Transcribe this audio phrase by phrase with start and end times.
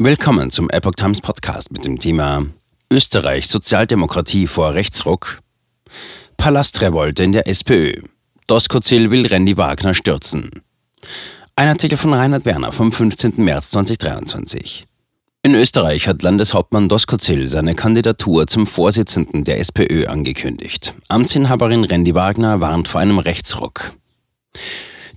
[0.00, 2.46] Willkommen zum Epoch Times Podcast mit dem Thema
[2.88, 5.40] Österreich Sozialdemokratie vor Rechtsruck,
[6.36, 8.02] Palastrevolte in der SPÖ,
[8.46, 10.62] Doskozil will Randy Wagner stürzen.
[11.56, 13.38] Ein Artikel von Reinhard Werner vom 15.
[13.38, 14.86] März 2023.
[15.42, 20.94] In Österreich hat Landeshauptmann Doskozil seine Kandidatur zum Vorsitzenden der SPÖ angekündigt.
[21.08, 23.94] Amtsinhaberin Randy Wagner warnt vor einem Rechtsruck.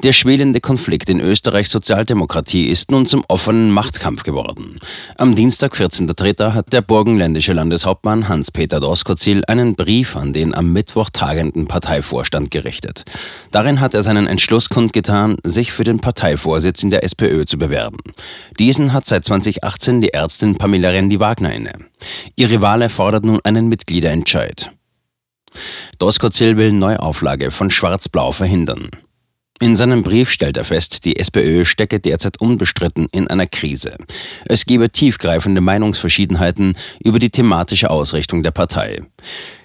[0.04, 4.80] Der schwelende Konflikt in Österreichs Sozialdemokratie ist nun zum offenen Machtkampf geworden.
[5.16, 11.12] Am Dienstag, 14.03., hat der burgenländische Landeshauptmann Hans-Peter Doskozil einen Brief an den am Mittwoch
[11.12, 13.04] tagenden Parteivorstand gerichtet.
[13.52, 18.00] Darin hat er seinen Entschluss kundgetan, sich für den Parteivorsitz in der SPÖ zu bewerben.
[18.58, 21.74] Diesen hat seit 2018 die Ärztin Pamela Rendi-Wagner inne.
[22.36, 24.72] Ihr Rivale fordert nun einen Mitgliederentscheid.
[26.00, 28.90] Doskozil will Neuauflage von Schwarz-Blau verhindern.
[29.62, 33.96] In seinem Brief stellt er fest, die SPÖ stecke derzeit unbestritten in einer Krise.
[34.46, 39.04] Es gebe tiefgreifende Meinungsverschiedenheiten über die thematische Ausrichtung der Partei.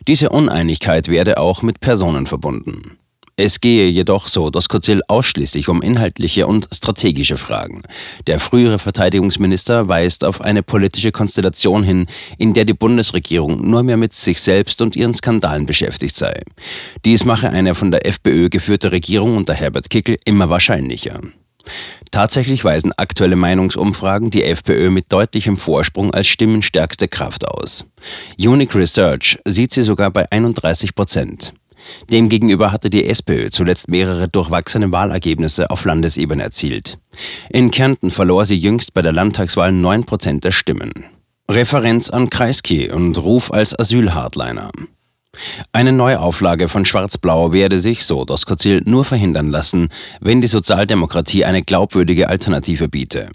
[0.07, 2.99] Diese Uneinigkeit werde auch mit Personen verbunden.
[3.39, 7.83] Es gehe jedoch, so Doskozil, ausschließlich um inhaltliche und strategische Fragen.
[8.27, 12.07] Der frühere Verteidigungsminister weist auf eine politische Konstellation hin,
[12.39, 16.45] in der die Bundesregierung nur mehr mit sich selbst und ihren Skandalen beschäftigt sei.
[17.05, 21.21] Dies mache eine von der FPÖ geführte Regierung unter Herbert Kickel immer wahrscheinlicher.
[22.11, 27.85] Tatsächlich weisen aktuelle Meinungsumfragen die FPÖ mit deutlichem Vorsprung als stimmenstärkste Kraft aus.
[28.39, 31.53] Unique Research sieht sie sogar bei 31 Prozent.
[32.11, 36.99] Demgegenüber hatte die SPÖ zuletzt mehrere durchwachsene Wahlergebnisse auf Landesebene erzielt.
[37.51, 40.93] In Kärnten verlor sie jüngst bei der Landtagswahl 9 Prozent der Stimmen.
[41.51, 44.71] Referenz an Kreisky und Ruf als Asylhardliner.
[45.73, 49.89] Eine Neuauflage von Schwarz-Blau werde sich, so Doskozil, nur verhindern lassen,
[50.21, 53.31] wenn die Sozialdemokratie eine glaubwürdige Alternative biete.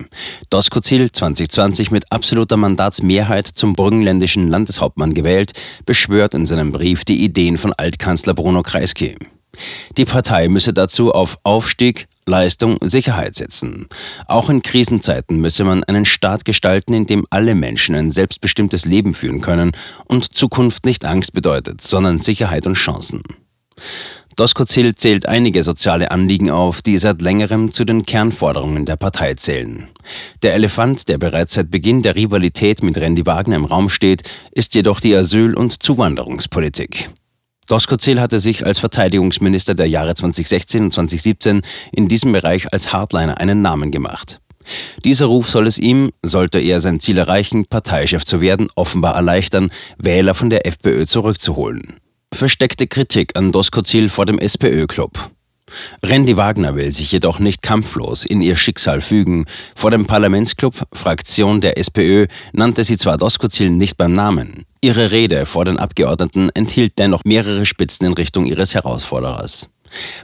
[0.49, 5.53] Doskozil, 2020 mit absoluter Mandatsmehrheit zum burgenländischen Landeshauptmann gewählt,
[5.85, 9.15] beschwört in seinem Brief die Ideen von Altkanzler Bruno Kreisky.
[9.97, 13.87] Die Partei müsse dazu auf Aufstieg, Leistung, Sicherheit setzen.
[14.27, 19.13] Auch in Krisenzeiten müsse man einen Staat gestalten, in dem alle Menschen ein selbstbestimmtes Leben
[19.13, 19.71] führen können
[20.05, 23.23] und Zukunft nicht Angst bedeutet, sondern Sicherheit und Chancen.
[24.37, 29.87] Doskozil zählt einige soziale Anliegen auf, die seit längerem zu den Kernforderungen der Partei zählen.
[30.41, 34.73] Der Elefant, der bereits seit Beginn der Rivalität mit Randy Wagner im Raum steht, ist
[34.73, 37.09] jedoch die Asyl- und Zuwanderungspolitik.
[37.71, 41.61] Doskozil hatte sich als Verteidigungsminister der Jahre 2016 und 2017
[41.93, 44.41] in diesem Bereich als Hardliner einen Namen gemacht.
[45.05, 49.71] Dieser Ruf soll es ihm, sollte er sein Ziel erreichen, Parteichef zu werden, offenbar erleichtern,
[49.97, 51.93] Wähler von der FPÖ zurückzuholen.
[52.33, 55.31] Versteckte Kritik an Doskozil vor dem SPÖ-Club.
[56.03, 59.45] Randy Wagner will sich jedoch nicht kampflos in ihr Schicksal fügen.
[59.75, 64.65] Vor dem Parlamentsclub, Fraktion der SPÖ, nannte sie zwar Doskozil nicht beim Namen.
[64.81, 69.67] Ihre Rede vor den Abgeordneten enthielt dennoch mehrere Spitzen in Richtung ihres Herausforderers.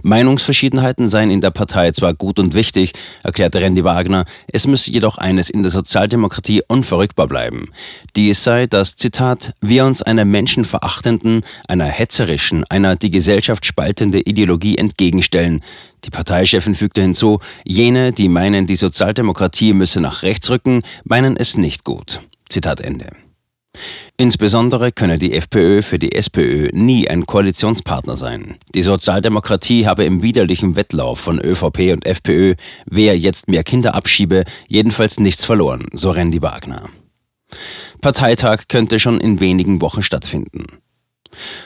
[0.04, 5.18] Meinungsverschiedenheiten seien in der Partei zwar gut und wichtig, erklärte Randy Wagner, es müsse jedoch
[5.18, 7.70] eines in der Sozialdemokratie unverrückbar bleiben.
[8.16, 14.78] Dies sei, dass, Zitat, wir uns einer menschenverachtenden, einer hetzerischen, einer die Gesellschaft spaltende Ideologie
[14.78, 15.62] entgegenstellen.
[16.06, 21.58] Die Parteichefin fügte hinzu, jene, die meinen, die Sozialdemokratie müsse nach rechts rücken, meinen es
[21.58, 22.22] nicht gut.
[22.50, 23.27] Zitat Ende.
[24.18, 28.56] Insbesondere könne die FPÖ für die SPÖ nie ein Koalitionspartner sein.
[28.74, 32.56] Die Sozialdemokratie habe im widerlichen Wettlauf von ÖVP und FPÖ,
[32.86, 36.90] wer jetzt mehr Kinder abschiebe, jedenfalls nichts verloren, so Randy Wagner.
[38.02, 40.66] Parteitag könnte schon in wenigen Wochen stattfinden.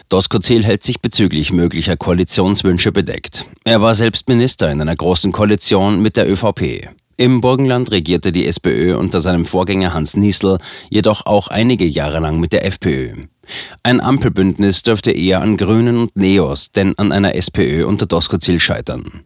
[0.09, 3.45] Doskozil hält sich bezüglich möglicher Koalitionswünsche bedeckt.
[3.63, 6.89] Er war selbst Minister in einer großen Koalition mit der ÖVP.
[7.17, 10.57] Im Burgenland regierte die SPÖ unter seinem Vorgänger Hans Niesel
[10.89, 13.13] jedoch auch einige Jahre lang mit der FPÖ.
[13.83, 19.23] Ein Ampelbündnis dürfte eher an Grünen und Neos denn an einer SPÖ unter Doskozil scheitern.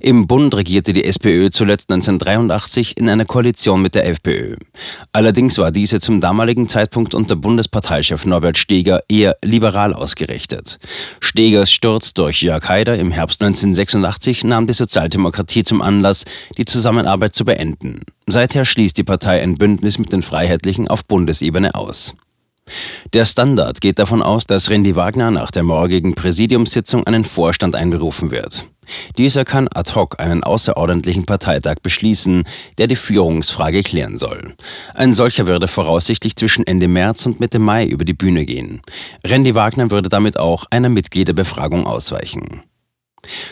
[0.00, 4.56] Im Bund regierte die SPÖ zuletzt 1983 in einer Koalition mit der FPÖ.
[5.12, 10.78] Allerdings war diese zum damaligen Zeitpunkt unter Bundesparteichef Norbert Steger eher liberal ausgerichtet.
[11.20, 16.24] Stegers Sturz durch Jörg Haider im Herbst 1986 nahm die Sozialdemokratie zum Anlass,
[16.56, 18.02] die Zusammenarbeit zu beenden.
[18.26, 22.14] Seither schließt die Partei ein Bündnis mit den Freiheitlichen auf Bundesebene aus.
[23.12, 28.30] Der Standard geht davon aus, dass Randy Wagner nach der morgigen Präsidiumssitzung einen Vorstand einberufen
[28.30, 28.66] wird.
[29.16, 32.44] Dieser kann ad hoc einen außerordentlichen Parteitag beschließen,
[32.78, 34.54] der die Führungsfrage klären soll.
[34.94, 38.82] Ein solcher würde voraussichtlich zwischen Ende März und Mitte Mai über die Bühne gehen.
[39.24, 42.62] Randy Wagner würde damit auch einer Mitgliederbefragung ausweichen.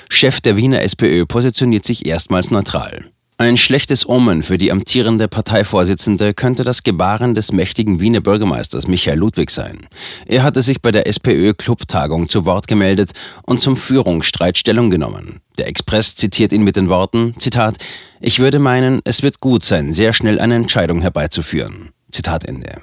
[0.09, 3.05] Chef der Wiener SPÖ positioniert sich erstmals neutral.
[3.41, 9.17] Ein schlechtes Omen für die amtierende Parteivorsitzende könnte das Gebaren des mächtigen Wiener Bürgermeisters Michael
[9.17, 9.89] Ludwig sein.
[10.27, 13.13] Er hatte sich bei der SPÖ-Clubtagung zu Wort gemeldet
[13.47, 15.41] und zum Führungsstreit Stellung genommen.
[15.57, 17.79] Der Express zitiert ihn mit den Worten, Zitat,
[18.21, 21.93] Ich würde meinen, es wird gut sein, sehr schnell eine Entscheidung herbeizuführen.
[22.13, 22.83] Zitat Ende.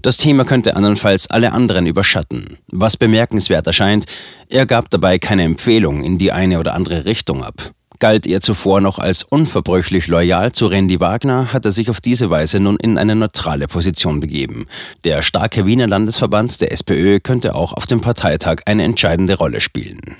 [0.00, 2.56] Das Thema könnte andernfalls alle anderen überschatten.
[2.68, 4.06] Was bemerkenswert erscheint,
[4.48, 7.74] er gab dabei keine Empfehlung in die eine oder andere Richtung ab.
[8.00, 12.28] Galt er zuvor noch als unverbrüchlich loyal zu Randy Wagner, hat er sich auf diese
[12.30, 14.66] Weise nun in eine neutrale Position begeben.
[15.04, 20.16] Der starke Wiener Landesverband der SPÖ könnte auch auf dem Parteitag eine entscheidende Rolle spielen.